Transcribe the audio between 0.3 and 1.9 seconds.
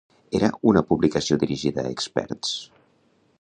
Era una publicació dirigida